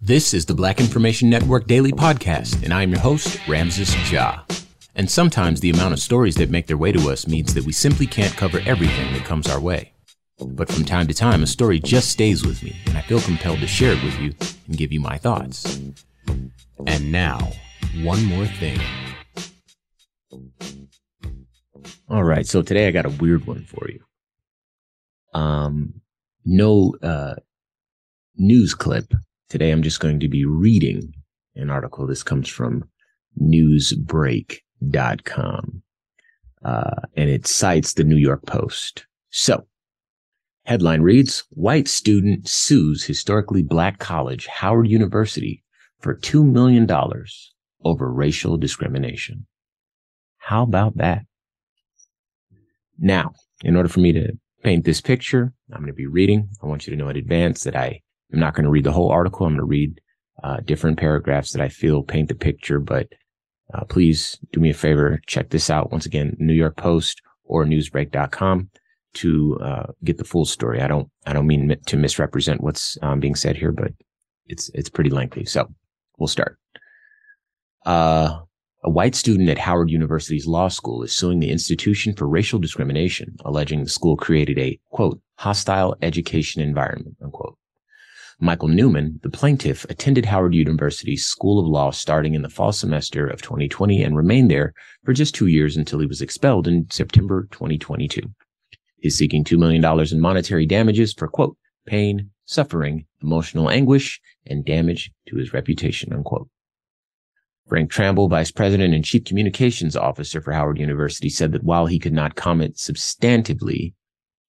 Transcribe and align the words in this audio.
This 0.00 0.34
is 0.34 0.46
the 0.46 0.54
Black 0.54 0.80
Information 0.80 1.28
Network 1.28 1.66
Daily 1.66 1.92
Podcast, 1.92 2.62
and 2.62 2.72
I 2.72 2.82
am 2.82 2.90
your 2.90 3.00
host, 3.00 3.40
Ramses 3.48 4.12
Ja. 4.12 4.40
And 4.94 5.10
sometimes 5.10 5.60
the 5.60 5.70
amount 5.70 5.92
of 5.92 5.98
stories 5.98 6.36
that 6.36 6.50
make 6.50 6.66
their 6.68 6.76
way 6.76 6.92
to 6.92 7.10
us 7.10 7.26
means 7.26 7.54
that 7.54 7.64
we 7.64 7.72
simply 7.72 8.06
can't 8.06 8.36
cover 8.36 8.60
everything 8.66 9.12
that 9.12 9.24
comes 9.24 9.48
our 9.48 9.60
way. 9.60 9.92
But 10.38 10.70
from 10.70 10.84
time 10.84 11.06
to 11.08 11.14
time, 11.14 11.42
a 11.42 11.46
story 11.46 11.80
just 11.80 12.10
stays 12.10 12.46
with 12.46 12.62
me, 12.62 12.76
and 12.86 12.96
I 12.96 13.02
feel 13.02 13.20
compelled 13.20 13.60
to 13.60 13.66
share 13.66 13.92
it 13.92 14.04
with 14.04 14.18
you 14.20 14.34
and 14.68 14.76
give 14.76 14.92
you 14.92 15.00
my 15.00 15.18
thoughts. 15.18 15.80
And 16.86 17.10
now, 17.10 17.52
one 18.02 18.24
more 18.24 18.46
thing. 18.46 18.80
All 22.10 22.24
right, 22.24 22.44
so 22.44 22.60
today 22.60 22.88
I 22.88 22.90
got 22.90 23.06
a 23.06 23.10
weird 23.10 23.46
one 23.46 23.62
for 23.62 23.88
you. 23.88 24.00
Um, 25.32 26.00
no 26.44 26.96
uh, 27.04 27.36
news 28.36 28.74
clip. 28.74 29.14
Today 29.48 29.70
I'm 29.70 29.84
just 29.84 30.00
going 30.00 30.18
to 30.18 30.28
be 30.28 30.44
reading 30.44 31.14
an 31.54 31.70
article. 31.70 32.08
This 32.08 32.24
comes 32.24 32.48
from 32.48 32.82
newsbreak.com. 33.40 35.82
Uh, 36.64 36.96
and 37.16 37.30
it 37.30 37.46
cites 37.46 37.92
the 37.92 38.02
New 38.02 38.16
York 38.16 38.44
Post. 38.44 39.06
So, 39.30 39.68
headline 40.64 41.02
reads 41.02 41.44
White 41.50 41.86
student 41.86 42.48
sues 42.48 43.04
historically 43.04 43.62
black 43.62 44.00
college, 44.00 44.48
Howard 44.48 44.88
University, 44.88 45.62
for 46.00 46.16
$2 46.16 46.44
million 46.44 46.90
over 47.84 48.12
racial 48.12 48.56
discrimination. 48.56 49.46
How 50.38 50.64
about 50.64 50.96
that? 50.96 51.22
Now, 53.00 53.32
in 53.64 53.76
order 53.76 53.88
for 53.88 54.00
me 54.00 54.12
to 54.12 54.32
paint 54.62 54.84
this 54.84 55.00
picture, 55.00 55.52
I'm 55.72 55.80
going 55.80 55.88
to 55.88 55.92
be 55.92 56.06
reading. 56.06 56.48
I 56.62 56.66
want 56.66 56.86
you 56.86 56.90
to 56.90 56.96
know 56.96 57.08
in 57.08 57.16
advance 57.16 57.64
that 57.64 57.74
I 57.74 58.00
am 58.32 58.38
not 58.38 58.54
going 58.54 58.64
to 58.64 58.70
read 58.70 58.84
the 58.84 58.92
whole 58.92 59.10
article. 59.10 59.46
I'm 59.46 59.54
going 59.54 59.60
to 59.60 59.64
read 59.64 60.00
uh, 60.44 60.58
different 60.64 60.98
paragraphs 60.98 61.52
that 61.52 61.62
I 61.62 61.68
feel 61.68 62.02
paint 62.02 62.28
the 62.28 62.34
picture, 62.34 62.78
but 62.78 63.08
uh, 63.72 63.84
please 63.84 64.38
do 64.52 64.60
me 64.60 64.70
a 64.70 64.74
favor. 64.74 65.20
Check 65.26 65.50
this 65.50 65.70
out. 65.70 65.90
Once 65.90 66.06
again, 66.06 66.36
New 66.38 66.52
York 66.52 66.76
Post 66.76 67.22
or 67.44 67.64
newsbreak.com 67.64 68.70
to 69.12 69.58
uh, 69.60 69.86
get 70.04 70.18
the 70.18 70.24
full 70.24 70.44
story. 70.44 70.80
I 70.80 70.86
don't, 70.86 71.08
I 71.26 71.32
don't 71.32 71.46
mean 71.46 71.76
to 71.86 71.96
misrepresent 71.96 72.62
what's 72.62 72.96
um, 73.02 73.20
being 73.20 73.34
said 73.34 73.56
here, 73.56 73.72
but 73.72 73.92
it's, 74.46 74.70
it's 74.74 74.88
pretty 74.88 75.10
lengthy. 75.10 75.44
So 75.44 75.68
we'll 76.18 76.28
start. 76.28 76.58
Uh, 77.84 78.40
a 78.82 78.90
white 78.90 79.14
student 79.14 79.48
at 79.50 79.58
Howard 79.58 79.90
University's 79.90 80.46
law 80.46 80.68
school 80.68 81.02
is 81.02 81.12
suing 81.12 81.40
the 81.40 81.50
institution 81.50 82.14
for 82.14 82.26
racial 82.26 82.58
discrimination, 82.58 83.36
alleging 83.44 83.82
the 83.82 83.90
school 83.90 84.16
created 84.16 84.58
a, 84.58 84.80
quote, 84.90 85.20
hostile 85.36 85.96
education 86.00 86.62
environment, 86.62 87.16
unquote. 87.22 87.56
Michael 88.42 88.68
Newman, 88.68 89.20
the 89.22 89.28
plaintiff, 89.28 89.84
attended 89.90 90.24
Howard 90.24 90.54
University's 90.54 91.26
School 91.26 91.58
of 91.58 91.66
Law 91.66 91.90
starting 91.90 92.34
in 92.34 92.40
the 92.40 92.48
fall 92.48 92.72
semester 92.72 93.26
of 93.26 93.42
2020 93.42 94.02
and 94.02 94.16
remained 94.16 94.50
there 94.50 94.72
for 95.04 95.12
just 95.12 95.34
two 95.34 95.46
years 95.46 95.76
until 95.76 95.98
he 95.98 96.06
was 96.06 96.22
expelled 96.22 96.66
in 96.66 96.86
September 96.90 97.48
2022. 97.50 98.22
He's 98.96 99.16
seeking 99.16 99.44
$2 99.44 99.58
million 99.58 99.84
in 100.10 100.20
monetary 100.20 100.64
damages 100.64 101.12
for, 101.12 101.28
quote, 101.28 101.56
pain, 101.86 102.30
suffering, 102.46 103.04
emotional 103.22 103.68
anguish, 103.68 104.18
and 104.46 104.64
damage 104.64 105.10
to 105.28 105.36
his 105.36 105.52
reputation, 105.52 106.14
unquote. 106.14 106.48
Frank 107.70 107.88
Tramble, 107.88 108.28
Vice 108.28 108.50
President 108.50 108.94
and 108.94 109.04
Chief 109.04 109.24
Communications 109.24 109.94
Officer 109.94 110.40
for 110.40 110.50
Howard 110.50 110.76
University, 110.76 111.28
said 111.28 111.52
that 111.52 111.62
while 111.62 111.86
he 111.86 112.00
could 112.00 112.12
not 112.12 112.34
comment 112.34 112.74
substantively 112.74 113.94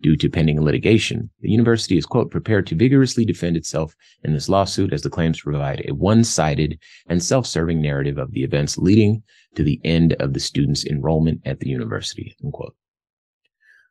due 0.01 0.17
to 0.17 0.27
pending 0.27 0.59
litigation, 0.59 1.29
the 1.41 1.51
university 1.51 1.99
is, 1.99 2.07
quote, 2.07 2.31
prepared 2.31 2.65
to 2.65 2.75
vigorously 2.75 3.23
defend 3.23 3.55
itself 3.55 3.95
in 4.23 4.33
this 4.33 4.49
lawsuit 4.49 4.91
as 4.91 5.03
the 5.03 5.09
claims 5.11 5.39
provide 5.39 5.85
a 5.87 5.93
one-sided 5.93 6.79
and 7.09 7.21
self-serving 7.21 7.79
narrative 7.79 8.17
of 8.17 8.31
the 8.31 8.41
events 8.41 8.79
leading 8.79 9.21
to 9.53 9.61
the 9.61 9.79
end 9.83 10.13
of 10.13 10.33
the 10.33 10.39
students' 10.39 10.83
enrollment 10.83 11.41
at 11.45 11.59
the 11.59 11.69
university, 11.69 12.35
unquote. 12.43 12.75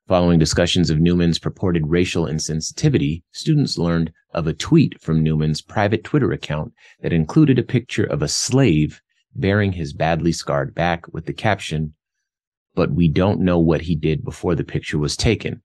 Following 0.08 0.40
discussions 0.40 0.90
of 0.90 0.98
Newman's 0.98 1.38
purported 1.38 1.86
racial 1.86 2.24
insensitivity, 2.26 3.22
students 3.30 3.78
learned 3.78 4.12
of 4.34 4.48
a 4.48 4.52
tweet 4.52 5.00
from 5.00 5.22
Newman's 5.22 5.62
private 5.62 6.02
Twitter 6.02 6.32
account 6.32 6.72
that 7.02 7.12
included 7.12 7.60
a 7.60 7.62
picture 7.62 8.02
of 8.02 8.22
a 8.22 8.26
slave 8.26 9.00
bearing 9.34 9.72
his 9.72 9.92
badly 9.92 10.32
scarred 10.32 10.74
back 10.74 11.12
with 11.12 11.26
the 11.26 11.32
caption, 11.32 11.94
but 12.74 12.92
we 12.92 13.08
don't 13.08 13.40
know 13.40 13.58
what 13.58 13.82
he 13.82 13.94
did 13.94 14.24
before 14.24 14.54
the 14.54 14.64
picture 14.64 14.98
was 14.98 15.16
taken. 15.16 15.62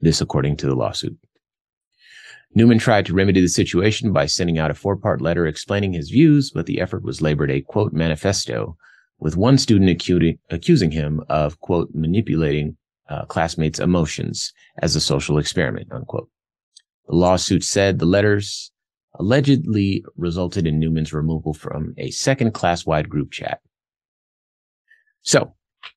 This 0.00 0.20
according 0.20 0.56
to 0.58 0.66
the 0.66 0.74
lawsuit. 0.74 1.18
Newman 2.54 2.78
tried 2.78 3.06
to 3.06 3.14
remedy 3.14 3.40
the 3.40 3.48
situation 3.48 4.12
by 4.12 4.26
sending 4.26 4.58
out 4.58 4.70
a 4.70 4.74
four 4.74 4.96
part 4.96 5.22
letter 5.22 5.46
explaining 5.46 5.92
his 5.92 6.10
views, 6.10 6.50
but 6.50 6.66
the 6.66 6.80
effort 6.80 7.02
was 7.02 7.22
labored 7.22 7.50
a 7.50 7.62
quote 7.62 7.92
manifesto 7.92 8.76
with 9.18 9.36
one 9.36 9.56
student 9.56 9.88
accusing, 9.88 10.38
accusing 10.50 10.90
him 10.90 11.22
of 11.28 11.60
quote 11.60 11.88
manipulating 11.94 12.76
uh, 13.08 13.24
classmates' 13.26 13.78
emotions 13.78 14.52
as 14.78 14.96
a 14.96 15.00
social 15.00 15.38
experiment 15.38 15.90
unquote. 15.92 16.28
The 17.08 17.14
lawsuit 17.14 17.64
said 17.64 17.98
the 17.98 18.06
letters 18.06 18.70
allegedly 19.14 20.04
resulted 20.16 20.66
in 20.66 20.78
Newman's 20.78 21.12
removal 21.12 21.52
from 21.52 21.94
a 21.98 22.10
second 22.10 22.52
class 22.52 22.86
wide 22.86 23.08
group 23.08 23.30
chat. 23.30 23.60
So 25.22 25.54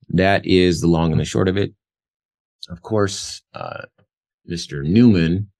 that 0.09 0.45
is 0.45 0.81
the 0.81 0.87
long 0.87 1.11
and 1.11 1.19
the 1.19 1.25
short 1.25 1.47
of 1.47 1.57
it. 1.57 1.73
Of 2.69 2.81
course, 2.81 3.41
uh, 3.53 3.83
Mr. 4.49 4.83
Newman 4.83 5.51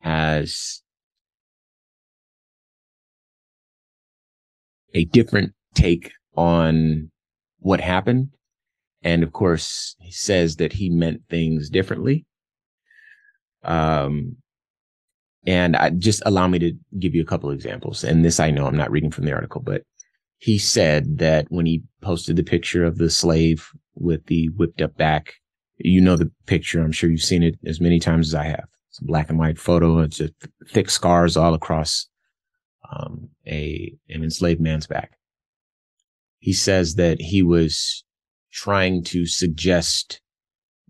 has 0.00 0.82
a 4.92 5.04
different 5.06 5.52
take 5.74 6.12
on 6.36 7.10
what 7.58 7.80
happened. 7.80 8.30
And 9.02 9.22
of 9.22 9.32
course, 9.32 9.96
he 10.00 10.12
says 10.12 10.56
that 10.56 10.72
he 10.72 10.88
meant 10.88 11.22
things 11.28 11.68
differently. 11.68 12.24
Um, 13.62 14.36
and 15.46 15.76
I 15.76 15.90
just 15.90 16.22
allow 16.24 16.48
me 16.48 16.58
to 16.60 16.72
give 16.98 17.14
you 17.14 17.22
a 17.22 17.26
couple 17.26 17.50
of 17.50 17.54
examples. 17.54 18.04
And 18.04 18.24
this 18.24 18.40
I 18.40 18.50
know 18.50 18.66
I'm 18.66 18.76
not 18.76 18.90
reading 18.90 19.10
from 19.10 19.24
the 19.24 19.32
article, 19.32 19.60
but 19.60 19.82
he 20.38 20.58
said 20.58 21.18
that 21.18 21.46
when 21.50 21.66
he 21.66 21.82
posted 22.00 22.36
the 22.36 22.42
picture 22.42 22.84
of 22.84 22.98
the 22.98 23.10
slave 23.10 23.70
with 23.94 24.26
the 24.26 24.48
whipped 24.56 24.80
up 24.80 24.96
back, 24.96 25.34
you 25.78 26.00
know 26.00 26.16
the 26.16 26.30
picture. 26.46 26.80
I'm 26.80 26.92
sure 26.92 27.10
you've 27.10 27.20
seen 27.20 27.42
it 27.42 27.58
as 27.66 27.80
many 27.80 27.98
times 27.98 28.28
as 28.28 28.34
I 28.34 28.44
have. 28.44 28.68
It's 28.90 29.00
a 29.00 29.04
black 29.04 29.28
and 29.28 29.38
white 29.38 29.58
photo. 29.58 29.98
It's 29.98 30.20
a 30.20 30.30
thick 30.68 30.88
scars 30.88 31.36
all 31.36 31.54
across 31.54 32.06
um, 32.90 33.28
a 33.46 33.92
an 34.08 34.22
enslaved 34.22 34.60
man's 34.60 34.86
back. 34.86 35.18
He 36.38 36.52
says 36.52 36.94
that 36.94 37.20
he 37.20 37.42
was 37.42 38.04
trying 38.52 39.02
to 39.04 39.26
suggest 39.26 40.20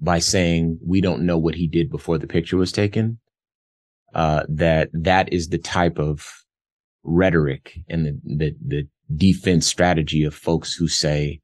by 0.01 0.19
saying 0.19 0.79
we 0.85 1.01
don't 1.01 1.25
know 1.25 1.39
what 1.39 1.55
he 1.55 1.67
did 1.67 1.91
before 1.91 2.19
the 2.19 2.27
picture 2.27 2.57
was 2.57 2.73
taken 2.73 3.19
uh, 4.15 4.45
that 4.49 4.91
that 4.93 5.33
is 5.33 5.49
the 5.49 5.59
type 5.59 5.99
of 5.99 6.45
rhetoric 7.03 7.79
and 7.89 8.07
the, 8.07 8.21
the, 8.25 8.57
the 8.67 8.89
defense 9.15 9.67
strategy 9.67 10.25
of 10.25 10.35
folks 10.35 10.75
who 10.75 10.89
say 10.89 11.41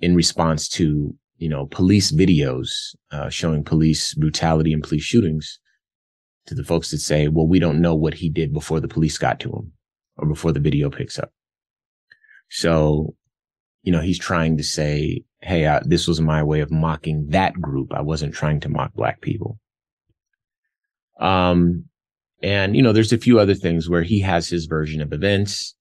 in 0.00 0.14
response 0.14 0.68
to, 0.68 1.14
you 1.38 1.48
know, 1.48 1.66
police 1.66 2.12
videos, 2.12 2.94
uh, 3.10 3.28
showing 3.28 3.64
police 3.64 4.14
brutality 4.14 4.72
and 4.72 4.82
police 4.82 5.02
shootings 5.02 5.58
to 6.46 6.54
the 6.54 6.64
folks 6.64 6.90
that 6.90 6.98
say, 6.98 7.28
well, 7.28 7.46
we 7.46 7.58
don't 7.58 7.80
know 7.80 7.94
what 7.94 8.14
he 8.14 8.28
did 8.28 8.52
before 8.52 8.80
the 8.80 8.88
police 8.88 9.18
got 9.18 9.40
to 9.40 9.50
him 9.50 9.72
or 10.16 10.28
before 10.28 10.52
the 10.52 10.60
video 10.60 10.90
picks 10.90 11.18
up. 11.18 11.32
So, 12.50 13.14
you 13.82 13.92
know, 13.92 14.00
he's 14.00 14.18
trying 14.18 14.56
to 14.58 14.62
say, 14.62 15.24
Hey, 15.40 15.66
uh, 15.66 15.80
this 15.84 16.06
was 16.06 16.20
my 16.20 16.42
way 16.42 16.60
of 16.60 16.70
mocking 16.70 17.26
that 17.28 17.60
group. 17.60 17.92
I 17.92 18.00
wasn't 18.00 18.34
trying 18.34 18.60
to 18.60 18.70
mock 18.70 18.94
black 18.94 19.20
people. 19.20 19.58
Um, 21.20 21.84
and, 22.44 22.76
you 22.76 22.82
know, 22.82 22.92
there's 22.92 23.12
a 23.12 23.16
few 23.16 23.40
other 23.40 23.54
things 23.54 23.88
where 23.88 24.02
he 24.02 24.20
has 24.20 24.46
his 24.46 24.66
version 24.66 25.00
of 25.00 25.14
events. 25.14 25.74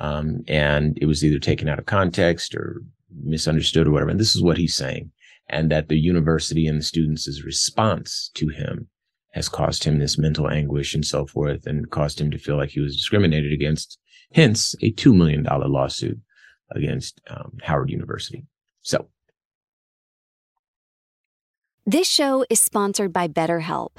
Um, 0.00 0.42
and 0.48 0.98
it 1.00 1.06
was 1.06 1.24
either 1.24 1.38
taken 1.38 1.68
out 1.68 1.78
of 1.78 1.86
context 1.86 2.56
or 2.56 2.82
misunderstood 3.22 3.86
or 3.86 3.92
whatever. 3.92 4.10
And 4.10 4.18
this 4.18 4.34
is 4.34 4.42
what 4.42 4.58
he's 4.58 4.74
saying. 4.74 5.12
And 5.48 5.70
that 5.70 5.88
the 5.88 6.00
university 6.00 6.66
and 6.66 6.80
the 6.80 6.84
students' 6.84 7.44
response 7.44 8.32
to 8.34 8.48
him 8.48 8.88
has 9.34 9.48
caused 9.48 9.84
him 9.84 10.00
this 10.00 10.18
mental 10.18 10.50
anguish 10.50 10.92
and 10.92 11.06
so 11.06 11.24
forth 11.24 11.68
and 11.68 11.88
caused 11.92 12.20
him 12.20 12.32
to 12.32 12.38
feel 12.38 12.56
like 12.56 12.70
he 12.70 12.80
was 12.80 12.96
discriminated 12.96 13.52
against. 13.52 13.96
Hence 14.34 14.74
a 14.82 14.90
$2 14.94 15.14
million 15.14 15.44
lawsuit 15.44 16.18
against 16.72 17.20
um, 17.30 17.52
Howard 17.62 17.90
University. 17.90 18.44
So. 18.80 19.08
This 21.86 22.08
show 22.08 22.44
is 22.50 22.60
sponsored 22.60 23.12
by 23.12 23.28
BetterHelp. 23.28 23.98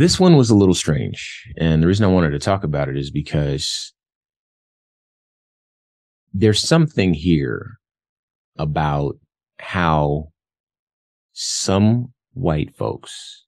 This 0.00 0.18
one 0.18 0.34
was 0.38 0.48
a 0.48 0.54
little 0.54 0.74
strange. 0.74 1.46
And 1.58 1.82
the 1.82 1.86
reason 1.86 2.06
I 2.06 2.08
wanted 2.08 2.30
to 2.30 2.38
talk 2.38 2.64
about 2.64 2.88
it 2.88 2.96
is 2.96 3.10
because 3.10 3.92
there's 6.32 6.58
something 6.58 7.12
here 7.12 7.72
about 8.56 9.18
how 9.58 10.32
some 11.34 12.14
white 12.32 12.74
folks 12.74 13.44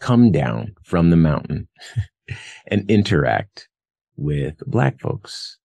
come 0.00 0.32
down 0.32 0.74
from 0.82 1.10
the 1.10 1.16
mountain 1.16 1.68
and 2.68 2.90
interact 2.90 3.68
with 4.16 4.54
black 4.66 4.98
folks. 4.98 5.58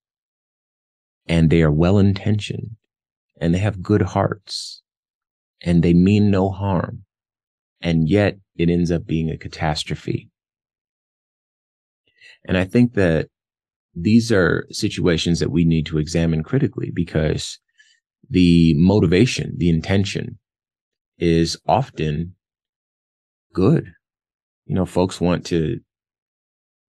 And 1.25 1.49
they 1.49 1.61
are 1.61 1.71
well 1.71 1.99
intentioned 1.99 2.71
and 3.39 3.55
they 3.55 3.59
have 3.59 3.81
good 3.81 4.01
hearts 4.01 4.81
and 5.61 5.81
they 5.81 5.93
mean 5.93 6.29
no 6.29 6.49
harm 6.49 7.05
and 7.83 8.09
yet 8.09 8.37
it 8.55 8.69
ends 8.69 8.89
up 8.89 9.05
being 9.05 9.29
a 9.29 9.37
catastrophe. 9.37 10.29
And 12.45 12.57
I 12.57 12.63
think 12.63 12.93
that 12.93 13.27
these 13.93 14.31
are 14.31 14.65
situations 14.71 15.39
that 15.39 15.51
we 15.51 15.65
need 15.65 15.85
to 15.87 15.99
examine 15.99 16.43
critically 16.43 16.91
because 16.93 17.59
the 18.29 18.73
motivation, 18.75 19.55
the 19.57 19.69
intention 19.69 20.39
is 21.19 21.57
often 21.67 22.35
good. 23.53 23.91
You 24.65 24.75
know, 24.75 24.85
folks 24.85 25.21
want 25.21 25.45
to 25.47 25.79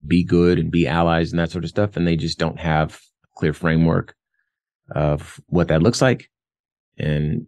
be 0.06 0.24
good 0.24 0.58
and 0.58 0.70
be 0.70 0.86
allies 0.86 1.32
and 1.32 1.40
that 1.40 1.50
sort 1.50 1.64
of 1.64 1.70
stuff, 1.70 1.96
and 1.96 2.06
they 2.06 2.16
just 2.16 2.38
don't 2.38 2.60
have 2.60 3.00
a 3.24 3.28
clear 3.36 3.52
framework 3.52 4.14
of 4.94 5.40
what 5.46 5.68
that 5.68 5.82
looks 5.82 6.00
like 6.00 6.30
and 6.98 7.46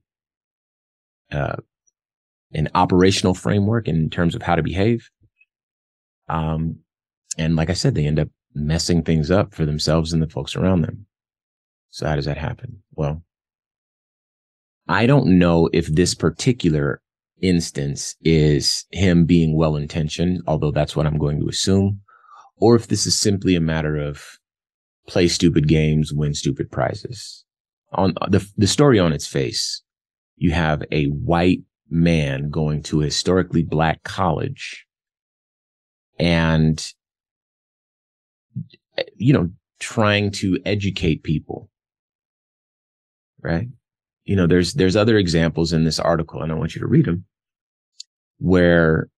uh, 1.31 1.57
an 2.53 2.69
operational 2.75 3.35
framework 3.35 3.88
in 3.88 4.11
terms 4.11 4.35
of 4.35 4.43
how 4.43 4.55
to 4.55 4.62
behave. 4.62 5.11
Um, 6.29 6.81
and 7.38 7.57
like 7.57 7.71
I 7.71 7.75
said, 7.75 7.95
they 7.95 8.07
end 8.07 8.19
up 8.19 8.29
messing 8.55 9.03
things 9.03 9.31
up 9.31 9.55
for 9.55 9.67
themselves 9.67 10.12
and 10.12 10.23
the 10.23 10.29
folks 10.29 10.57
around 10.57 10.83
them. 10.83 11.07
So 11.91 12.07
how 12.07 12.17
does 12.17 12.25
that 12.25 12.38
happen? 12.38 12.83
Well, 12.93 13.23
I 14.88 15.07
don't 15.07 15.38
know 15.38 15.69
if 15.73 15.87
this 15.87 16.15
particular 16.15 17.00
instance 17.43 18.17
is 18.23 18.87
him 18.93 19.25
being 19.26 19.57
well 19.57 19.76
intentioned, 19.76 20.43
although 20.47 20.71
that's 20.71 20.97
what 20.97 21.07
I'm 21.07 21.19
going 21.19 21.41
to 21.41 21.49
assume, 21.49 22.00
or 22.57 22.76
if 22.76 22.88
this 22.88 23.07
is 23.07 23.19
simply 23.19 23.55
a 23.55 23.61
matter 23.61 23.97
of 23.97 24.38
play 25.07 25.29
stupid 25.29 25.69
games, 25.69 26.12
win 26.12 26.35
stupid 26.35 26.71
prizes. 26.71 27.45
On 27.93 28.15
the, 28.29 28.47
the 28.57 28.67
story 28.67 28.99
on 28.99 29.12
its 29.12 29.26
face, 29.26 29.83
you 30.37 30.53
have 30.53 30.83
a 30.91 31.07
white 31.07 31.61
man 31.88 32.50
going 32.50 32.83
to 32.85 33.02
a 33.02 33.07
historically 33.07 33.62
black 33.62 34.02
college 34.02 34.87
and, 36.19 36.85
you 39.16 39.33
know, 39.33 39.50
trying 39.78 40.31
to 40.31 40.59
educate 40.64 41.23
people. 41.23 41.69
Right. 43.40 43.69
You 44.25 44.35
know, 44.35 44.47
there's, 44.47 44.75
there's 44.75 44.97
other 44.97 45.16
examples 45.19 45.73
in 45.73 45.85
this 45.85 46.00
article 46.00 46.43
and 46.43 46.50
I 46.50 46.57
want 46.57 46.75
you 46.75 46.81
to 46.81 46.87
read 46.87 47.07
them 47.07 47.25
where 48.38 49.09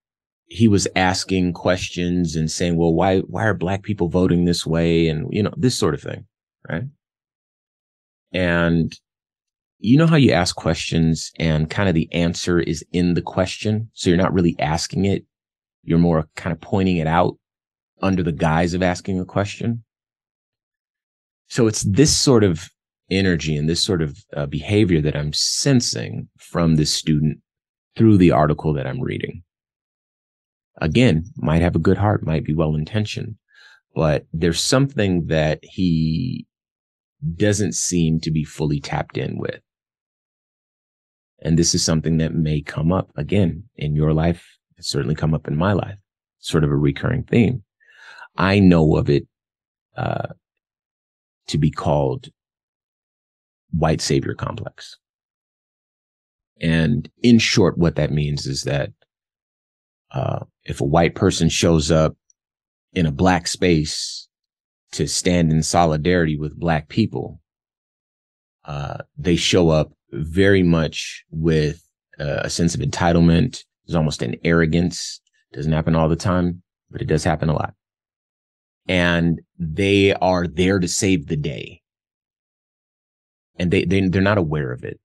he 0.47 0.69
was 0.69 0.89
asking 0.97 1.53
questions 1.53 2.37
and 2.37 2.51
saying, 2.51 2.77
well, 2.77 2.93
why, 2.93 3.21
why 3.21 3.45
are 3.45 3.55
black 3.55 3.83
people 3.83 4.09
voting 4.09 4.45
this 4.45 4.67
way? 4.67 5.09
And, 5.09 5.29
you 5.31 5.43
know, 5.43 5.53
this 5.57 5.77
sort 5.77 5.95
of 5.95 6.03
thing. 6.03 6.27
Right. 6.69 6.85
And 8.33 8.95
you 9.79 9.97
know 9.97 10.07
how 10.07 10.17
you 10.17 10.33
ask 10.33 10.57
questions 10.57 11.31
and 11.39 11.71
kind 11.71 11.89
of 11.89 11.95
the 11.95 12.13
answer 12.13 12.59
is 12.59 12.85
in 12.93 13.15
the 13.15 13.23
question. 13.23 13.91
So 13.93 14.11
you're 14.11 14.17
not 14.17 14.33
really 14.33 14.57
asking 14.59 15.05
it. 15.05 15.25
You're 15.85 15.99
more 15.99 16.29
kind 16.35 16.53
of 16.53 16.61
pointing 16.61 16.97
it 16.97 17.07
out 17.07 17.39
under 18.03 18.23
the 18.23 18.33
guise 18.33 18.75
of 18.75 18.83
asking 18.83 19.21
a 19.21 19.25
question. 19.25 19.85
So 21.49 21.67
it's 21.67 21.83
this 21.83 22.15
sort 22.15 22.45
of 22.45 22.69
energy 23.11 23.57
and 23.57 23.69
this 23.69 23.83
sort 23.83 24.03
of 24.03 24.19
uh, 24.37 24.47
behavior 24.47 25.01
that 25.01 25.17
I'm 25.17 25.33
sensing 25.33 26.29
from 26.39 26.77
this 26.77 26.93
student 26.93 27.39
through 27.97 28.19
the 28.19 28.33
article 28.33 28.75
that 28.75 28.87
I'm 28.87 29.01
reading. 29.01 29.43
Again, 30.81 31.25
might 31.37 31.63
have 31.63 31.75
a 31.75 31.81
good 31.81 31.97
heart, 31.97 32.25
might 32.25 32.45
be 32.45 32.55
well 32.55 32.75
intentioned, 32.75 33.37
but 33.95 34.27
there's 34.33 34.61
something 34.61 35.27
that 35.27 35.61
he 35.63 36.47
doesn't 37.37 37.75
seem 37.75 38.21
to 38.21 38.31
be 38.31 38.45
fully 38.45 38.81
tapped 38.81 39.17
in 39.17 39.39
with. 39.39 39.61
And 41.41 41.59
this 41.59 41.75
is 41.75 41.85
something 41.85 42.19
that 42.19 42.35
may 42.35 42.61
come 42.61 42.93
up 42.93 43.11
again 43.17 43.65
in 43.77 43.95
your 43.95 44.13
life. 44.13 44.45
It's 44.77 44.89
certainly 44.89 45.15
come 45.15 45.35
up 45.35 45.49
in 45.49 45.57
my 45.57 45.73
life, 45.73 45.99
sort 46.39 46.65
of 46.65 46.71
a 46.71 46.77
recurring 46.77 47.25
theme. 47.25 47.63
I 48.37 48.59
know 48.59 48.97
of 48.97 49.09
it, 49.09 49.27
uh, 49.97 50.29
to 51.49 51.59
be 51.59 51.71
called 51.71 52.29
white 53.71 54.01
savior 54.01 54.35
complex. 54.35 54.97
And 56.61 57.09
in 57.23 57.39
short, 57.39 57.79
what 57.79 57.97
that 57.97 58.13
means 58.13 58.47
is 58.47 58.63
that, 58.63 58.93
uh, 60.11 60.41
if 60.65 60.81
a 60.81 60.85
white 60.85 61.15
person 61.15 61.49
shows 61.49 61.91
up 61.91 62.17
in 62.93 63.07
a 63.07 63.13
black 63.13 63.47
space 63.47 64.29
to 64.93 65.07
stand 65.07 65.53
in 65.53 65.63
solidarity 65.63 66.37
with 66.37 66.59
black 66.59 66.89
people, 66.89 67.41
uh, 68.69 68.99
they 69.17 69.35
show 69.35 69.71
up 69.71 69.93
very 70.13 70.63
much 70.63 71.25
with 71.31 71.83
uh, 72.21 72.43
a 72.43 72.51
sense 72.51 72.75
of 72.75 72.83
entitlement. 72.83 73.65
There's 73.87 73.97
almost 73.97 74.23
an 74.23 74.37
arrogance. 74.45 75.21
Doesn't 75.55 75.73
happen 75.73 75.97
all 75.97 76.11
the 76.11 76.17
time, 76.17 76.63
but 76.91 77.01
it 77.01 77.07
does 77.07 77.25
happen 77.25 77.49
a 77.49 77.55
lot. 77.55 77.73
And 78.87 79.41
they 79.59 80.13
are 80.15 80.47
there 80.47 80.79
to 80.79 80.87
save 80.87 81.27
the 81.27 81.37
day. 81.37 81.81
And 83.59 83.71
they, 83.71 83.85
they, 83.85 84.07
they're 84.07 84.21
not 84.21 84.39
aware 84.39 84.71
of 84.71 84.85
it. 84.85 85.01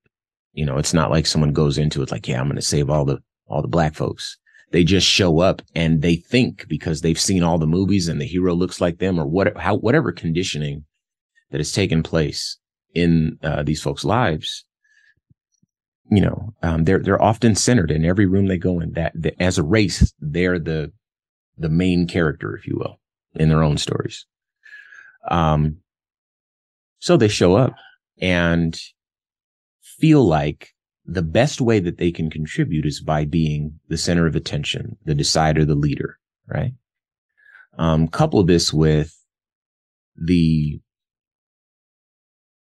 You 0.51 0.65
know, 0.65 0.77
it's 0.77 0.93
not 0.93 1.09
like 1.09 1.25
someone 1.25 1.53
goes 1.53 1.77
into 1.77 2.03
it 2.03 2.11
like, 2.11 2.27
yeah, 2.27 2.39
I'm 2.39 2.47
going 2.47 2.57
to 2.57 2.61
save 2.61 2.89
all 2.89 3.05
the, 3.05 3.19
all 3.47 3.61
the 3.61 3.67
black 3.69 3.95
folks. 3.95 4.37
They 4.71 4.83
just 4.83 5.07
show 5.07 5.39
up 5.39 5.61
and 5.73 6.01
they 6.01 6.17
think 6.17 6.67
because 6.67 6.99
they've 6.99 7.19
seen 7.19 7.43
all 7.43 7.57
the 7.57 7.65
movies 7.65 8.09
and 8.09 8.19
the 8.19 8.25
hero 8.25 8.53
looks 8.53 8.81
like 8.81 8.97
them 8.99 9.17
or 9.17 9.25
what, 9.25 9.55
how, 9.57 9.75
whatever 9.75 10.11
conditioning 10.11 10.83
that 11.51 11.59
has 11.59 11.71
taken 11.71 12.03
place 12.03 12.57
in 12.93 13.37
uh, 13.43 13.63
these 13.63 13.81
folks' 13.81 14.05
lives, 14.05 14.65
you 16.09 16.21
know, 16.21 16.53
um, 16.61 16.83
they're 16.83 16.99
they're 16.99 17.21
often 17.21 17.55
centered 17.55 17.91
in 17.91 18.05
every 18.05 18.25
room 18.25 18.47
they 18.47 18.57
go 18.57 18.79
in. 18.79 18.91
That, 18.93 19.13
that 19.15 19.35
as 19.41 19.57
a 19.57 19.63
race, 19.63 20.13
they're 20.19 20.59
the 20.59 20.91
the 21.57 21.69
main 21.69 22.07
character, 22.07 22.55
if 22.55 22.67
you 22.67 22.75
will, 22.77 22.99
in 23.35 23.49
their 23.49 23.63
own 23.63 23.77
stories. 23.77 24.25
Um, 25.29 25.77
so 26.99 27.17
they 27.17 27.27
show 27.27 27.55
up 27.55 27.75
and 28.19 28.79
feel 29.81 30.25
like 30.25 30.69
the 31.05 31.21
best 31.21 31.59
way 31.59 31.79
that 31.79 31.97
they 31.97 32.11
can 32.11 32.29
contribute 32.29 32.85
is 32.85 33.01
by 33.01 33.25
being 33.25 33.79
the 33.89 33.97
center 33.97 34.25
of 34.25 34.35
attention, 34.35 34.97
the 35.05 35.15
decider, 35.15 35.65
the 35.65 35.75
leader, 35.75 36.17
right? 36.47 36.73
Um, 37.77 38.07
couple 38.07 38.43
this 38.43 38.71
with 38.71 39.13
the 40.15 40.79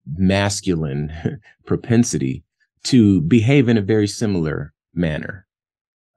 masculine 0.07 1.41
propensity 1.67 2.45
to 2.85 3.21
behave 3.23 3.69
in 3.69 3.79
a 3.79 3.83
very 3.83 4.07
similar 4.07 4.73
manner 4.95 5.47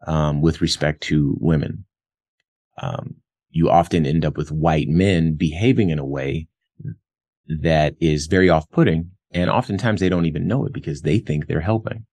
um, 0.06 0.42
with 0.42 0.62
respect 0.62 1.02
to 1.02 1.36
women. 1.40 1.86
Um, 2.82 3.16
you 3.50 3.70
often 3.70 4.06
end 4.06 4.26
up 4.26 4.38
with 4.38 4.52
white 4.52 4.88
men 4.88 5.34
behaving 5.34 5.90
in 5.90 6.00
a 6.00 6.06
way 6.06 6.48
that 7.48 7.96
is 8.00 8.28
very 8.28 8.50
off-putting, 8.50 9.12
and 9.32 9.50
oftentimes 9.50 10.00
they 10.00 10.10
don't 10.10 10.26
even 10.26 10.48
know 10.48 10.66
it 10.66 10.74
because 10.74 11.02
they 11.02 11.20
think 11.20 11.48
they're 11.48 11.62
helping. 11.62 12.06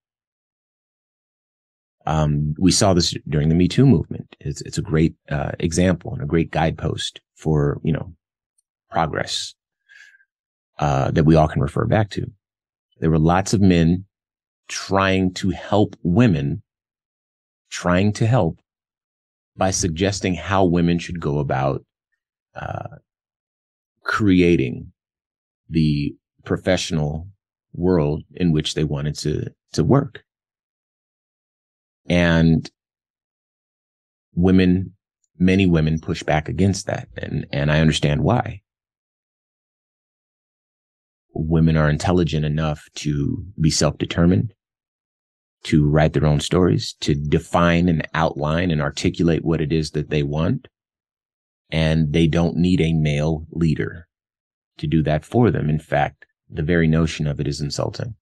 Um, 2.06 2.54
we 2.58 2.70
saw 2.70 2.94
this 2.94 3.14
during 3.28 3.48
the 3.48 3.54
Me 3.54 3.66
Too 3.66 3.86
movement. 3.86 4.36
It's, 4.40 4.60
it's 4.62 4.78
a 4.78 4.82
great 4.82 5.14
uh, 5.30 5.52
example 5.58 6.12
and 6.12 6.22
a 6.22 6.26
great 6.26 6.50
guidepost 6.50 7.20
for 7.34 7.80
you 7.82 7.92
know 7.92 8.14
progress 8.90 9.54
uh, 10.78 11.10
that 11.12 11.24
we 11.24 11.36
all 11.36 11.48
can 11.48 11.62
refer 11.62 11.86
back 11.86 12.10
to. 12.10 12.30
There 13.00 13.10
were 13.10 13.18
lots 13.18 13.52
of 13.52 13.60
men 13.60 14.06
trying 14.68 15.34
to 15.34 15.50
help 15.50 15.96
women, 16.02 16.62
trying 17.70 18.12
to 18.14 18.26
help 18.26 18.60
by 19.56 19.70
suggesting 19.70 20.34
how 20.34 20.64
women 20.64 20.98
should 20.98 21.20
go 21.20 21.38
about 21.38 21.84
uh, 22.54 22.96
creating 24.02 24.92
the 25.68 26.14
professional 26.44 27.28
world 27.72 28.22
in 28.34 28.52
which 28.52 28.74
they 28.74 28.84
wanted 28.84 29.16
to 29.16 29.50
to 29.72 29.84
work. 29.84 30.24
And 32.08 32.70
women, 34.34 34.94
many 35.38 35.66
women 35.66 36.00
push 36.00 36.22
back 36.22 36.48
against 36.48 36.86
that. 36.86 37.08
And, 37.16 37.46
and 37.50 37.72
I 37.72 37.80
understand 37.80 38.22
why 38.22 38.62
women 41.34 41.76
are 41.76 41.90
intelligent 41.90 42.44
enough 42.44 42.88
to 42.96 43.44
be 43.60 43.70
self-determined, 43.70 44.54
to 45.64 45.86
write 45.86 46.12
their 46.12 46.26
own 46.26 46.40
stories, 46.40 46.94
to 47.00 47.14
define 47.14 47.88
and 47.88 48.06
outline 48.14 48.70
and 48.70 48.80
articulate 48.80 49.44
what 49.44 49.60
it 49.60 49.72
is 49.72 49.92
that 49.92 50.10
they 50.10 50.22
want. 50.22 50.68
And 51.70 52.12
they 52.12 52.26
don't 52.26 52.56
need 52.56 52.80
a 52.80 52.92
male 52.92 53.46
leader 53.50 54.06
to 54.78 54.86
do 54.86 55.02
that 55.02 55.24
for 55.24 55.50
them. 55.50 55.68
In 55.68 55.78
fact, 55.78 56.26
the 56.48 56.62
very 56.62 56.86
notion 56.86 57.26
of 57.26 57.40
it 57.40 57.48
is 57.48 57.60
insulting. 57.60 58.14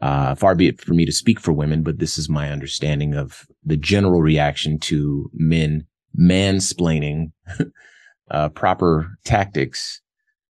Uh, 0.00 0.34
far 0.34 0.54
be 0.54 0.66
it 0.66 0.80
for 0.80 0.92
me 0.92 1.06
to 1.06 1.12
speak 1.12 1.40
for 1.40 1.52
women, 1.52 1.82
but 1.82 1.98
this 1.98 2.18
is 2.18 2.28
my 2.28 2.50
understanding 2.50 3.14
of 3.14 3.46
the 3.64 3.76
general 3.76 4.20
reaction 4.20 4.78
to 4.78 5.30
men 5.32 5.86
mansplaining 6.18 7.32
uh, 8.30 8.48
proper 8.50 9.16
tactics 9.24 10.02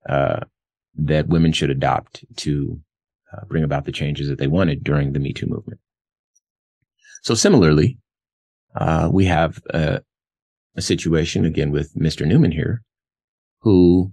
uh, 0.08 0.40
that 0.96 1.28
women 1.28 1.52
should 1.52 1.70
adopt 1.70 2.24
to 2.38 2.80
uh, 3.34 3.46
bring 3.46 3.64
about 3.64 3.86
the 3.86 3.92
changes 3.92 4.28
that 4.28 4.38
they 4.38 4.48
wanted 4.48 4.84
during 4.84 5.14
the 5.14 5.20
Me 5.20 5.34
Too 5.34 5.48
movement. 5.48 5.80
So 7.24 7.34
similarly, 7.34 7.98
uh, 8.76 9.10
we 9.12 9.26
have 9.26 9.62
a, 9.74 10.02
a 10.76 10.82
situation 10.82 11.46
again 11.46 11.72
with 11.72 11.94
Mr. 11.96 12.26
Newman 12.26 12.52
here, 12.52 12.84
who 13.60 14.12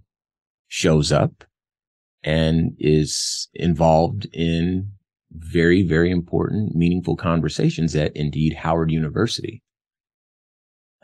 shows 0.68 1.11
up 1.11 1.44
and 2.23 2.75
is 2.78 3.49
involved 3.54 4.26
in 4.32 4.92
very, 5.30 5.82
very 5.82 6.11
important, 6.11 6.75
meaningful 6.75 7.16
conversations 7.16 7.94
at 7.94 8.14
indeed 8.16 8.54
Howard 8.54 8.90
University. 8.90 9.62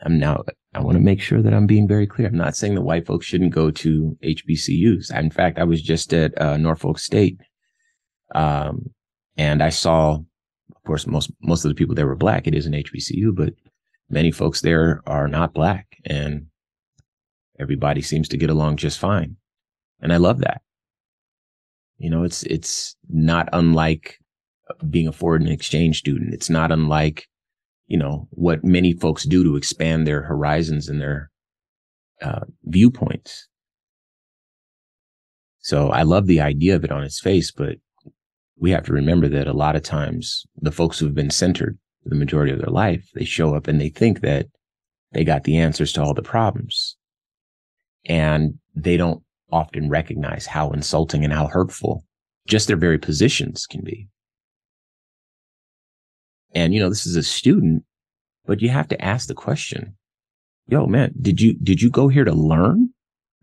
I'm 0.01 0.19
now, 0.19 0.43
I 0.75 0.81
want 0.81 0.97
to 0.97 1.01
make 1.01 1.21
sure 1.21 1.41
that 1.41 1.53
I'm 1.53 1.67
being 1.67 1.87
very 1.87 2.05
clear. 2.05 2.27
I'm 2.27 2.35
not 2.35 2.57
saying 2.57 2.75
that 2.75 2.81
white 2.81 3.05
folks 3.05 3.25
shouldn't 3.25 3.53
go 3.53 3.71
to 3.71 4.17
HBCUs. 4.21 5.17
In 5.17 5.31
fact, 5.31 5.57
I 5.57 5.63
was 5.63 5.81
just 5.81 6.13
at 6.13 6.39
uh, 6.39 6.57
Norfolk 6.57 6.99
State, 6.99 7.39
um, 8.35 8.89
and 9.37 9.63
I 9.63 9.69
saw, 9.69 10.15
of 10.15 10.83
course, 10.85 11.07
most 11.07 11.31
most 11.41 11.63
of 11.63 11.69
the 11.69 11.75
people 11.75 11.95
there 11.95 12.07
were 12.07 12.17
black. 12.17 12.45
It 12.45 12.53
is 12.53 12.65
an 12.65 12.73
HBCU, 12.73 13.33
but 13.33 13.53
many 14.09 14.31
folks 14.31 14.59
there 14.59 15.01
are 15.07 15.29
not 15.29 15.53
black, 15.53 15.87
and 16.03 16.47
everybody 17.57 18.01
seems 18.01 18.27
to 18.29 18.37
get 18.37 18.49
along 18.49 18.75
just 18.75 18.99
fine, 18.99 19.37
and 20.01 20.11
I 20.11 20.17
love 20.17 20.39
that. 20.39 20.61
You 21.97 22.09
know, 22.09 22.25
it's 22.25 22.43
it's 22.43 22.97
not 23.07 23.47
unlike 23.53 24.19
being 24.89 25.07
a 25.07 25.13
foreign 25.13 25.47
exchange 25.47 25.99
student. 25.99 26.33
It's 26.33 26.49
not 26.49 26.73
unlike 26.73 27.29
you 27.87 27.97
know, 27.97 28.27
what 28.31 28.63
many 28.63 28.93
folks 28.93 29.23
do 29.23 29.43
to 29.43 29.55
expand 29.55 30.05
their 30.05 30.21
horizons 30.23 30.89
and 30.89 30.99
their 30.99 31.29
uh, 32.21 32.41
viewpoints. 32.63 33.47
So 35.59 35.89
I 35.89 36.03
love 36.03 36.27
the 36.27 36.41
idea 36.41 36.75
of 36.75 36.83
it 36.83 36.91
on 36.91 37.03
its 37.03 37.19
face, 37.19 37.51
but 37.51 37.77
we 38.57 38.71
have 38.71 38.83
to 38.85 38.93
remember 38.93 39.27
that 39.29 39.47
a 39.47 39.53
lot 39.53 39.75
of 39.75 39.83
times 39.83 40.45
the 40.61 40.71
folks 40.71 40.99
who've 40.99 41.15
been 41.15 41.31
centered 41.31 41.77
for 42.03 42.09
the 42.09 42.15
majority 42.15 42.53
of 42.53 42.59
their 42.59 42.69
life, 42.69 43.09
they 43.15 43.25
show 43.25 43.55
up 43.55 43.67
and 43.67 43.81
they 43.81 43.89
think 43.89 44.21
that 44.21 44.47
they 45.11 45.23
got 45.23 45.43
the 45.43 45.57
answers 45.57 45.91
to 45.93 46.03
all 46.03 46.13
the 46.13 46.21
problems. 46.21 46.95
And 48.05 48.59
they 48.75 48.97
don't 48.97 49.23
often 49.51 49.89
recognize 49.89 50.45
how 50.45 50.71
insulting 50.71 51.23
and 51.23 51.33
how 51.33 51.47
hurtful 51.47 52.05
just 52.47 52.67
their 52.67 52.77
very 52.77 52.97
positions 52.97 53.65
can 53.65 53.81
be. 53.81 54.07
And, 56.55 56.73
you 56.73 56.79
know, 56.79 56.89
this 56.89 57.05
is 57.05 57.17
a 57.17 57.23
student, 57.23 57.83
but 58.45 58.61
you 58.61 58.69
have 58.69 58.87
to 58.87 59.01
ask 59.03 59.27
the 59.27 59.33
question, 59.33 59.97
yo, 60.67 60.87
man, 60.87 61.13
did 61.21 61.41
you, 61.41 61.53
did 61.53 61.81
you 61.81 61.89
go 61.89 62.07
here 62.07 62.23
to 62.23 62.31
learn 62.31 62.91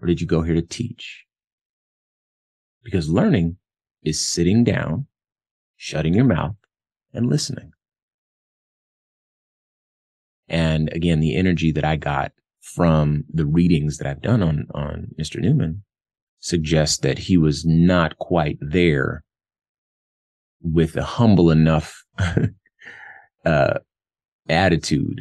or 0.00 0.07
did 0.07 0.21
you 0.21 0.26
go 0.26 0.40
here 0.40 0.54
to 0.54 0.62
teach? 0.62 1.26
Because 2.83 3.11
learning 3.11 3.59
is 4.02 4.19
sitting 4.19 4.64
down, 4.64 5.07
shutting 5.76 6.14
your 6.14 6.25
mouth 6.25 6.57
and 7.12 7.28
listening. 7.28 7.73
And 10.49 10.90
again, 10.92 11.21
the 11.21 11.37
energy 11.37 11.71
that 11.73 11.85
I 11.85 11.97
got 11.97 12.33
from 12.61 13.25
the 13.33 13.47
readings 13.47 13.99
that 13.99 14.07
I've 14.07 14.23
done 14.23 14.42
on, 14.42 14.66
on 14.75 15.09
Mr. 15.21 15.40
Newman 15.40 15.83
suggests 16.40 16.99
that 16.99 17.19
he 17.19 17.37
was 17.37 17.64
not 17.64 18.19
quite 18.19 18.59
there 18.61 19.23
with 20.62 20.97
a 20.97 21.04
humble 21.04 21.50
enough 21.50 22.04
uh, 23.45 23.79
attitude 24.49 25.21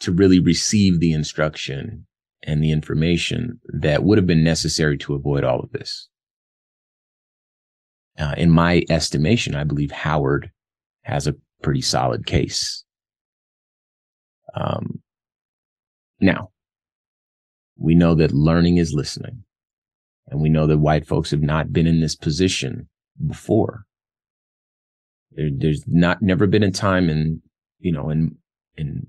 to 0.00 0.12
really 0.12 0.38
receive 0.38 1.00
the 1.00 1.12
instruction 1.12 2.06
and 2.42 2.62
the 2.62 2.72
information 2.72 3.60
that 3.68 4.04
would 4.04 4.18
have 4.18 4.26
been 4.26 4.44
necessary 4.44 4.98
to 4.98 5.14
avoid 5.14 5.44
all 5.44 5.60
of 5.60 5.72
this. 5.72 6.08
Uh, 8.18 8.34
in 8.36 8.50
my 8.50 8.84
estimation, 8.90 9.54
I 9.54 9.64
believe 9.64 9.90
Howard 9.90 10.50
has 11.02 11.26
a 11.26 11.34
pretty 11.62 11.80
solid 11.80 12.26
case. 12.26 12.84
Um, 14.54 15.02
now, 16.20 16.50
we 17.76 17.94
know 17.94 18.14
that 18.14 18.32
learning 18.32 18.76
is 18.76 18.92
listening, 18.92 19.42
and 20.28 20.40
we 20.40 20.48
know 20.48 20.66
that 20.66 20.78
white 20.78 21.06
folks 21.06 21.30
have 21.32 21.42
not 21.42 21.72
been 21.72 21.86
in 21.86 22.00
this 22.00 22.14
position 22.14 22.88
before. 23.26 23.84
There, 25.34 25.50
there's 25.52 25.84
not 25.86 26.22
never 26.22 26.46
been 26.46 26.62
a 26.62 26.70
time 26.70 27.08
in 27.08 27.42
you 27.80 27.92
know 27.92 28.10
in 28.10 28.36
in 28.76 29.06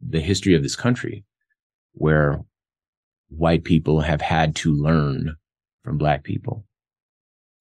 the 0.00 0.20
history 0.20 0.54
of 0.54 0.62
this 0.62 0.76
country 0.76 1.24
where 1.92 2.40
white 3.28 3.64
people 3.64 4.00
have 4.00 4.20
had 4.20 4.54
to 4.56 4.72
learn 4.72 5.36
from 5.82 5.98
black 5.98 6.24
people. 6.24 6.64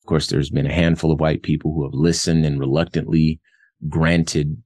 Of 0.03 0.07
course, 0.07 0.27
there's 0.27 0.49
been 0.49 0.67
a 0.67 0.73
handful 0.73 1.12
of 1.12 1.19
white 1.19 1.43
people 1.43 1.73
who 1.73 1.83
have 1.83 1.93
listened 1.93 2.45
and 2.45 2.60
reluctantly 2.60 3.39
granted 3.89 4.62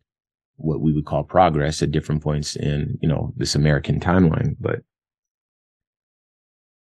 what 0.56 0.82
we 0.82 0.94
would 0.94 1.06
call 1.06 1.24
progress 1.24 1.82
at 1.82 1.91
different 1.91 2.22
points 2.22 2.56
in, 2.56 2.98
you 3.02 3.10
know, 3.10 3.34
this 3.38 3.56
American 3.56 4.00
timeline. 4.00 4.56
But 4.60 4.82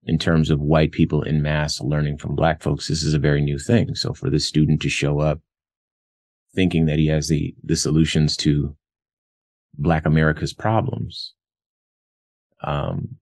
in 0.04 0.18
terms 0.18 0.50
of 0.50 0.60
white 0.60 0.92
people 0.92 1.22
in 1.24 1.42
mass 1.42 1.80
learning 1.80 2.18
from 2.18 2.36
black 2.36 2.62
folks, 2.62 2.88
this 2.88 3.04
is 3.04 3.14
a 3.14 3.20
very 3.20 3.42
new 3.42 3.58
thing. 3.58 3.96
So 3.96 4.14
for 4.14 4.30
this 4.30 4.46
student 4.46 4.82
to 4.82 4.90
show 4.90 5.20
up 5.20 5.40
thinking 6.56 6.86
that 6.86 7.00
he 7.00 7.08
has 7.08 7.28
the, 7.28 7.56
the 7.64 7.76
solutions 7.76 8.36
to 8.38 8.76
Black 9.78 10.06
America's 10.06 10.54
problems. 10.54 11.34
Um, 12.64 13.18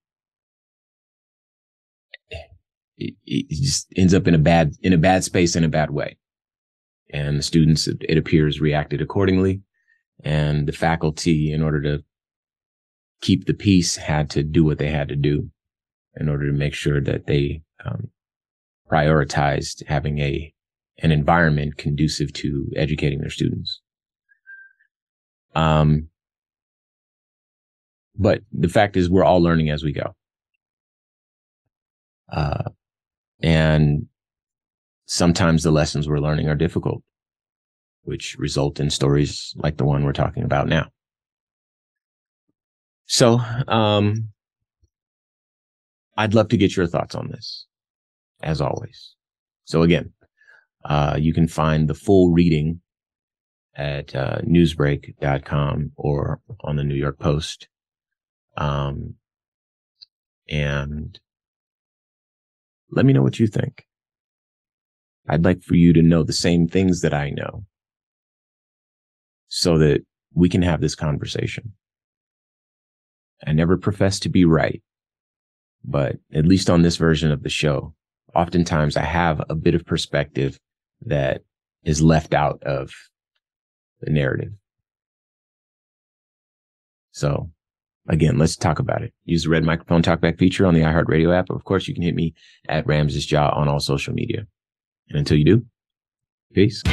it, 2.98 3.14
it, 3.26 3.50
just 3.50 3.88
ends 3.96 4.14
up 4.14 4.28
in 4.28 4.34
a 4.34 4.40
bad, 4.40 4.74
in 4.82 4.94
a 4.94 4.98
bad 4.98 5.24
space 5.24 5.56
in 5.56 5.64
a 5.64 5.70
bad 5.70 5.92
way. 5.92 6.18
And 7.12 7.38
the 7.38 7.44
students, 7.44 7.88
it, 7.88 8.18
appears, 8.18 8.60
reacted 8.60 9.02
accordingly. 9.02 9.62
And 10.24 10.68
the 10.68 10.74
faculty, 10.74 11.54
in 11.54 11.62
order 11.62 11.82
to 11.84 12.04
keep 13.22 13.46
the 13.46 13.54
peace, 13.54 13.96
had 13.96 14.30
to 14.32 14.44
do 14.44 14.64
what 14.64 14.80
they 14.80 14.90
had 14.90 15.10
to 15.10 15.16
do 15.16 15.50
in 16.20 16.28
order 16.28 16.48
to 16.48 16.58
make 16.58 16.74
sure 16.74 17.00
that 17.00 17.28
they 17.28 17.62
um, 17.86 18.10
prioritized 18.92 19.86
having 19.88 20.20
a 20.20 20.54
an 21.00 21.12
environment 21.12 21.78
conducive 21.78 22.34
to 22.34 22.68
educating 22.76 23.20
their 23.20 23.30
students. 23.30 23.82
Um, 25.56 26.10
but 28.16 28.42
the 28.52 28.68
fact 28.68 28.98
is 28.98 29.10
we're 29.10 29.24
all 29.24 29.42
learning 29.42 29.70
as 29.70 29.84
we 29.84 29.92
go. 29.92 30.16
Uh, 32.32 32.64
and 33.42 34.08
sometimes 35.06 35.64
the 35.64 35.72
lessons 35.72 36.08
we're 36.08 36.20
learning 36.20 36.50
are 36.50 36.56
difficult, 36.56 37.04
which 38.04 38.36
result 38.38 38.80
in 38.80 38.90
stories 38.90 39.54
like 39.58 39.78
the 39.78 39.86
one 39.86 40.04
we're 40.04 40.14
talking 40.14 40.44
about 40.44 40.68
now. 40.68 40.88
So, 43.06 43.40
um, 43.68 44.30
I'd 46.18 46.34
love 46.34 46.50
to 46.50 46.58
get 46.58 46.76
your 46.76 46.88
thoughts 46.88 47.16
on 47.16 47.30
this, 47.30 47.68
as 48.42 48.60
always. 48.60 49.16
So 49.66 49.84
again, 49.84 50.12
uh, 50.88 51.18
you 51.20 51.34
can 51.34 51.48
find 51.48 51.88
the 51.88 51.94
full 51.94 52.32
reading 52.32 52.80
at 53.76 54.16
uh, 54.16 54.40
newsbreak.com 54.40 55.92
or 55.98 56.40
on 56.62 56.78
the 56.78 56.84
New 56.84 56.96
York 56.96 57.20
Post. 57.20 57.68
Um, 58.56 59.16
and 60.50 61.20
let 62.90 63.06
me 63.06 63.12
know 63.12 63.22
what 63.22 63.38
you 63.38 63.48
think. 63.48 63.86
I'd 65.28 65.44
like 65.44 65.62
for 65.62 65.76
you 65.76 65.92
to 65.92 66.02
know 66.02 66.24
the 66.24 66.32
same 66.32 66.70
things 66.70 67.02
that 67.02 67.14
I 67.14 67.32
know 67.32 67.66
so 69.50 69.78
that 69.78 70.06
we 70.34 70.48
can 70.48 70.62
have 70.62 70.80
this 70.80 70.96
conversation. 70.96 71.74
I 73.46 73.52
never 73.52 73.78
profess 73.78 74.20
to 74.22 74.30
be 74.30 74.46
right, 74.46 74.82
but 75.84 76.16
at 76.34 76.46
least 76.46 76.70
on 76.70 76.82
this 76.82 76.96
version 76.96 77.30
of 77.30 77.44
the 77.44 77.50
show, 77.50 77.94
oftentimes 78.34 78.96
I 78.96 79.04
have 79.04 79.44
a 79.50 79.56
bit 79.56 79.76
of 79.76 79.86
perspective 79.86 80.58
that 81.06 81.44
is 81.84 82.02
left 82.02 82.34
out 82.34 82.62
of 82.64 82.92
the 84.02 84.12
narrative. 84.12 84.54
So 87.12 87.50
again, 88.08 88.38
let's 88.38 88.56
talk 88.56 88.80
about 88.80 89.02
it. 89.02 89.14
Use 89.26 89.44
the 89.44 89.50
red 89.50 89.64
microphone 89.64 90.02
talkback 90.02 90.38
feature 90.38 90.66
on 90.66 90.74
the 90.74 90.82
iHeartRadio 90.82 91.38
app. 91.38 91.50
Of 91.50 91.64
course, 91.64 91.88
you 91.88 91.94
can 91.94 92.04
hit 92.04 92.16
me 92.16 92.34
at 92.68 92.86
Ramses 92.86 93.30
Ja 93.30 93.50
on 93.50 93.68
all 93.68 93.80
social 93.80 94.14
media. 94.14 94.46
And 95.10 95.18
until 95.18 95.38
you 95.38 95.46
do, 95.46 95.66
peace. 96.54 96.84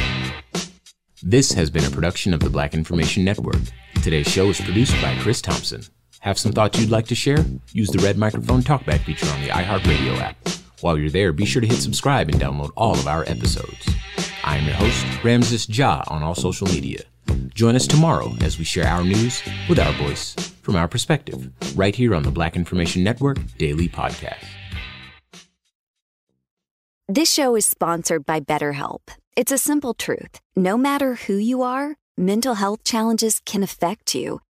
This 1.21 1.53
has 1.53 1.69
been 1.69 1.85
a 1.85 1.89
production 1.89 2.33
of 2.33 2.39
the 2.39 2.49
Black 2.49 2.73
Information 2.73 3.23
Network. 3.23 3.61
Today's 4.03 4.27
show 4.27 4.49
is 4.49 4.61
produced 4.61 4.99
by 5.01 5.15
Chris 5.19 5.41
Thompson. 5.41 5.83
Have 6.19 6.39
some 6.39 6.51
thoughts 6.51 6.79
you'd 6.79 6.89
like 6.89 7.07
to 7.07 7.15
share? 7.15 7.43
Use 7.71 7.89
the 7.89 7.99
red 7.99 8.17
microphone 8.17 8.61
talkback 8.61 9.01
feature 9.01 9.27
on 9.29 9.41
the 9.41 9.49
iHeartRadio 9.49 10.17
app. 10.19 10.44
While 10.85 10.99
you're 10.99 11.09
there, 11.09 11.33
be 11.33 11.45
sure 11.45 11.63
to 11.63 11.67
hit 11.67 11.77
subscribe 11.77 12.29
and 12.29 12.39
download 12.39 12.69
all 12.77 12.93
of 12.93 13.07
our 13.07 13.23
episodes. 13.23 13.89
I 14.43 14.57
am 14.57 14.65
your 14.65 14.75
host, 14.75 15.23
Ramses 15.23 15.67
Ja, 15.67 16.03
on 16.09 16.21
all 16.21 16.35
social 16.35 16.67
media. 16.67 17.01
Join 17.55 17.75
us 17.75 17.87
tomorrow 17.87 18.31
as 18.41 18.59
we 18.59 18.65
share 18.65 18.85
our 18.85 19.03
news 19.03 19.41
with 19.67 19.79
our 19.79 19.91
voice 19.93 20.35
from 20.61 20.75
our 20.75 20.87
perspective, 20.87 21.49
right 21.75 21.95
here 21.95 22.13
on 22.13 22.21
the 22.21 22.29
Black 22.29 22.55
Information 22.55 23.03
Network 23.03 23.39
Daily 23.57 23.89
Podcast. 23.89 24.45
This 27.07 27.33
show 27.33 27.55
is 27.55 27.65
sponsored 27.65 28.23
by 28.23 28.39
BetterHelp. 28.39 29.09
It's 29.35 29.51
a 29.51 29.57
simple 29.57 29.95
truth. 29.95 30.39
No 30.55 30.77
matter 30.77 31.15
who 31.15 31.33
you 31.33 31.63
are, 31.63 31.95
mental 32.15 32.53
health 32.53 32.83
challenges 32.83 33.41
can 33.43 33.63
affect 33.63 34.13
you, 34.13 34.39